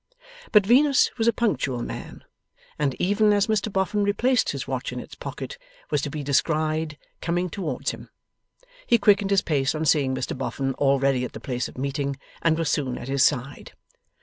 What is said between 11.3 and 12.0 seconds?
the place of